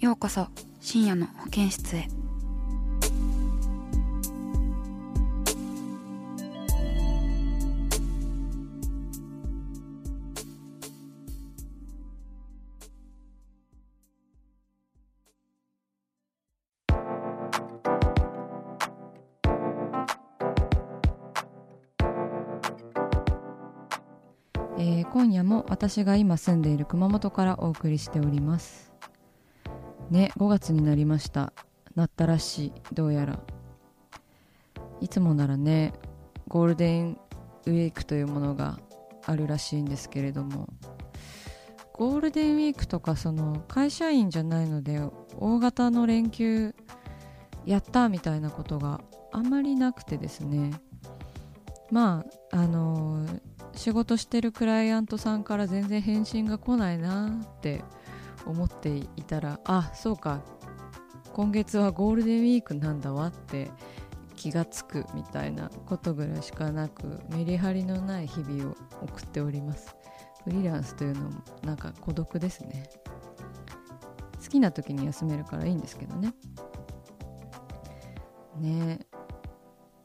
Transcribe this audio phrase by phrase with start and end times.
[0.00, 0.48] ようこそ
[0.80, 2.08] 深夜の保健室へ。
[24.78, 28.89] えー今夜も私が今住んでいる熊本からお送りしております。
[30.10, 31.52] ね5月になりました。
[31.94, 32.72] なったらしい。
[32.92, 33.40] どうやら。
[35.00, 35.92] いつもならね
[36.48, 37.18] ゴールデン
[37.66, 38.78] ウィークというものが
[39.24, 40.68] あるらしいんですけれども。
[41.94, 45.00] ゴールデンウィークとかその会社員じゃないので
[45.36, 46.74] 大型の連休
[47.66, 50.80] やったみたいなことがあんまりなくてですね。
[51.90, 53.40] まああのー
[53.74, 57.82] 仕事してるクライアントさんから全然返信が来ないなって
[58.46, 60.42] 思っていたらあそうか。
[61.32, 63.70] 今月はゴールデンウィークなんだわって
[64.34, 69.94] 気がつくみたいなことぐらいしかなくメリハリのない日々を送っております。
[70.44, 72.88] フリーランスというのもなんか孤独ですね。
[74.42, 76.34] 好きな時に休めるからいいんですけどね。
[78.58, 79.06] ね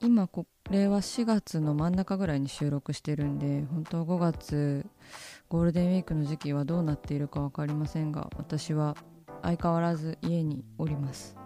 [0.00, 4.86] 今これは4月の真ん中ぐらいに収録してるんで本当5月
[5.54, 8.96] ゴールデンウィークの時期はどうなっているか分かりませんが私は
[9.40, 11.36] 相変わらず家におります。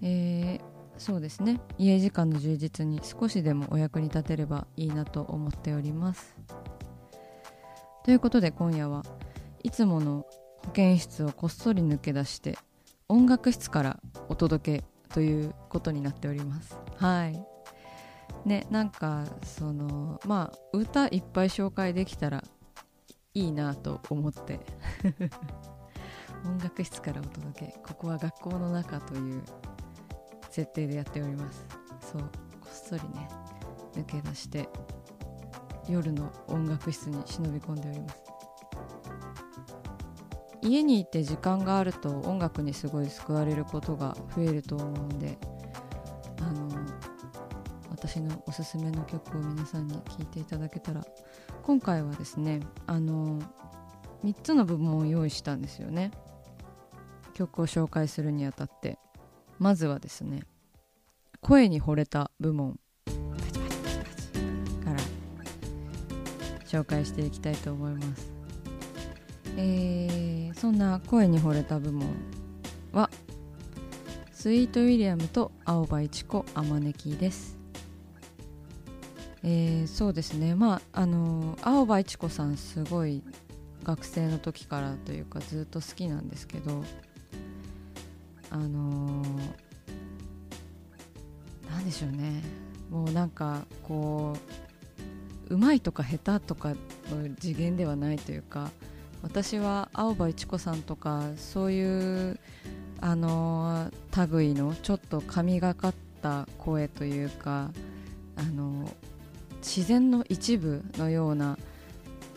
[0.00, 1.60] えーそうですね。
[1.76, 6.36] 家時間の充実に少しでもお役に立てればいいなと思っております。
[8.04, 9.02] ということで今夜は
[9.64, 10.24] いつもの
[10.64, 12.56] 保健室をこっそり抜け出して
[13.08, 16.78] 音楽室からお届けということになっております。
[16.98, 17.53] はい。
[18.44, 22.44] ねなんかそのまあ歌いっぱい紹介できたら
[23.34, 24.60] いいなと思って。
[26.44, 27.78] 音楽室からお届け。
[27.82, 29.42] ここは学校の中という
[30.50, 31.66] 設定でやっております。
[32.00, 32.22] そう
[32.60, 33.28] こっそりね
[33.94, 34.68] 抜け出して
[35.88, 38.22] 夜の音楽室に忍び込んでおります。
[40.62, 45.36] 家にいて時間があると音楽にすごい救われることが増えると思うんで
[48.06, 51.02] 私のおすすめの曲を皆さんに聴いていただけたら
[51.62, 53.40] 今回はですねあの
[54.22, 56.10] 3つの部門を用意したんですよね。
[57.32, 58.98] 曲を紹介するにあたって。
[59.58, 60.42] まずはですね
[61.40, 62.78] 声に惚れた部門。
[64.84, 64.96] から
[66.66, 68.32] 紹介していきたいと思います。
[69.56, 72.08] えーそんな声に惚れた部門
[72.92, 73.10] は
[74.32, 77.53] スイートウィリアムと青葉一子あまねきです。
[79.44, 80.54] えーそうですね。
[80.54, 83.22] まああの青葉一子さんすごい
[83.84, 86.82] 学生の時からというかずっと好きなんですけど
[88.50, 89.22] あの
[91.70, 92.42] なんでしょうね。
[92.90, 94.34] もうなんかこ
[95.50, 96.76] ううまいとか下手とかの
[97.38, 98.70] 次元ではないというか
[99.22, 102.38] 私は青葉一子さんとかそういう
[103.00, 103.90] あの
[104.30, 107.70] 類のちょっと神がかった声というか
[108.36, 108.90] あの
[109.64, 111.58] 自然の一部のような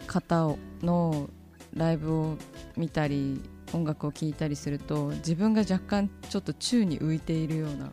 [0.08, 1.30] 方の
[1.76, 2.38] ライブを
[2.78, 3.42] 見たり
[3.74, 7.92] 音楽を聴いたりすると自分が若干ちょっと宙に浮いているような。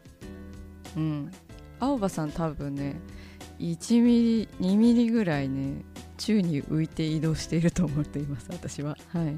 [0.96, 1.32] うん。
[1.80, 2.94] 青葉さん多分ね
[3.58, 5.82] 1ミリ2ミリぐらいね
[6.16, 8.96] 宙に浮いて移動していると思っています私は。
[9.12, 9.36] はい。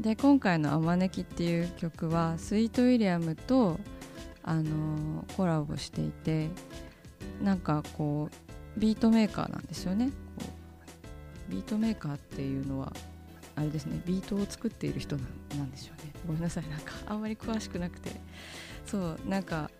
[0.00, 3.80] で今回の「あまねき」っていう曲はスイートウィリアムと
[4.44, 6.50] あのコラボしていて
[7.42, 8.28] なんかこ
[8.76, 10.10] うビートメーカーなんですよね。
[11.48, 12.92] ビートメーカーっていうのは
[13.54, 15.22] あれですねビートを作っている人な
[15.62, 16.12] んでしょうね。
[16.26, 16.68] ごめんなさい。
[16.68, 18.10] なんかあんまり詳しくなくて。
[18.84, 19.70] そうなんか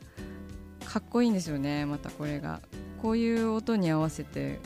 [0.84, 2.60] かっこいいんですよねまたこれが。
[3.02, 4.58] こういう音に合わせて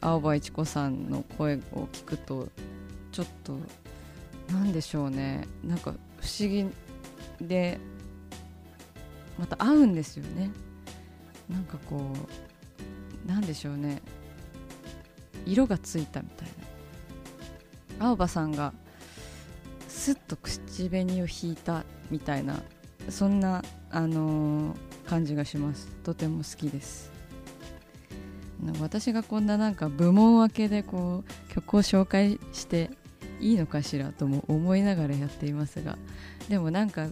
[0.00, 2.48] 青葉一子さんの声を聞くと
[3.12, 3.58] ちょっと
[4.50, 5.46] なんでしょうね。
[5.62, 6.66] なんか不思議
[7.40, 7.78] で
[9.38, 10.50] また合うんですよね。
[11.50, 12.12] なんかこ
[13.26, 14.00] うなんでしょうね。
[15.46, 16.48] 色がついたみたい
[17.98, 18.06] な。
[18.06, 18.72] 青葉さんが
[19.88, 22.62] スッと口紅を引いたみたいな
[23.10, 24.76] そんな、あのー、
[25.06, 25.88] 感じがします。
[26.04, 27.10] とても好きです。
[28.80, 32.90] 私がこんななんか部門分けでこう曲を紹介して
[33.40, 35.96] いいのかしらとも思いながらやっていますが
[36.50, 37.08] でもなんか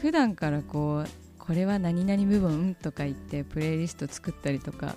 [0.00, 4.94] 普段からこうこれは何々部分とか言ってプレイリスト作ったりとか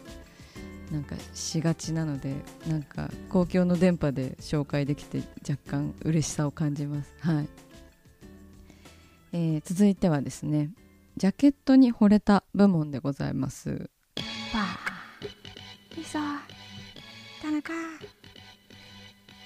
[0.92, 2.36] なんかしがちなので
[2.68, 7.12] なんか公共の電波で紹介できて若干嬉しさを感じます。
[7.22, 7.50] はい。
[9.32, 10.70] えー、続いてはですね
[11.18, 13.90] ジャケットに惚れた部門でございます。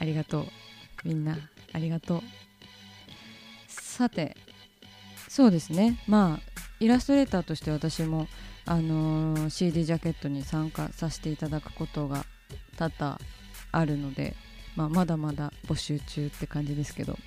[0.01, 0.45] ありがとう。
[1.06, 1.38] みんな
[1.71, 2.21] ありがとう。
[3.69, 4.36] さて
[5.30, 6.03] そうですね。
[6.06, 8.27] まあイラストレーターとして私も、
[8.65, 12.25] あのー、CD ジャケットに参加させていただくことが
[12.77, 13.19] 多々
[13.71, 14.35] あるので、
[14.75, 17.18] まあ、まだまだ募集中って感じですけど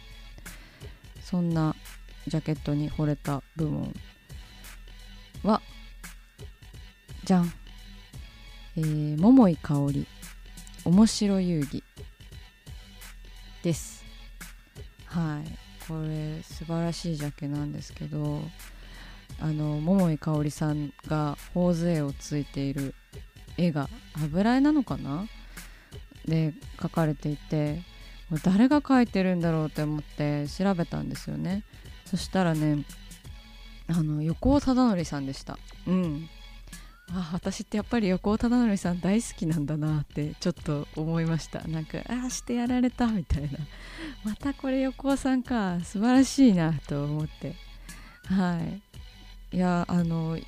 [1.22, 1.74] そんな
[2.26, 3.92] ジャケットに惚れた部門
[5.42, 5.60] は
[7.24, 7.52] じゃん、
[8.76, 10.06] えー、桃井かおり
[10.84, 11.82] 面白遊戯
[13.62, 14.02] です。
[15.04, 15.70] はい。
[15.86, 18.42] これ素晴らしいジャケなんですけど
[19.40, 22.94] あの桃井かおりさんが頬杖をついている
[23.56, 23.88] 絵が
[24.22, 25.26] 油絵なのかな？
[26.26, 27.82] で描かれていて
[28.44, 31.64] 誰が描いてるんだろうって思って調べたんですよね。
[32.04, 32.84] そしたらね
[33.88, 35.58] あの横尾忠則さんでした。
[35.86, 36.28] うん。
[37.12, 41.66] あ私ってやっぱり横尾忠則さん大好きなんだなってちょっと思いました。
[41.66, 43.48] なんかああしてやられたみたいな。
[44.22, 45.80] またこれ横尾さんか。
[45.82, 47.56] 素晴らしいなと思って。
[48.26, 48.80] はい。
[49.52, 50.38] いやあの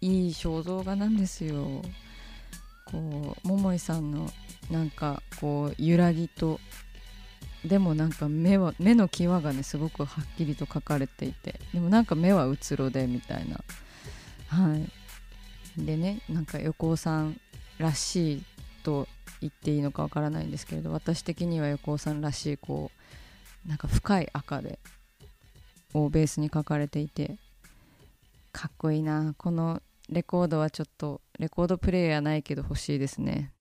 [0.00, 1.82] いい肖像画なんですよ。
[2.86, 4.30] こう桃井さんの
[4.70, 6.60] なんかこう揺らぎと
[7.64, 13.60] でもなんか目は目の際がねすごくはっきりと描かれていてでもなんか目はうつろでみたいな。
[14.48, 14.90] はい。
[15.84, 17.38] でねなんか横尾さん
[17.78, 18.42] らしい
[18.82, 19.06] と
[19.40, 22.90] 言っていいのかわからないんですけれど私的には横尾さんらしいこ
[23.66, 24.78] うなんか深い赤で
[25.92, 27.36] をベースに描かれていて
[28.56, 29.34] かっこいいな。
[29.36, 33.52] このレコードはちょっとレコードプレーヤーないけど欲しいですね。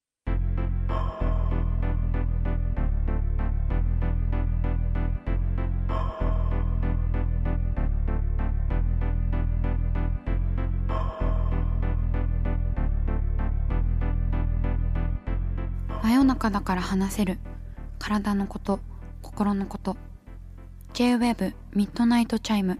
[16.04, 17.38] 真夜中だから話せる。
[18.00, 18.80] 体のこと
[19.22, 19.98] 心のこと。
[20.94, 22.80] J-WAVE MIDNIGHT CHIME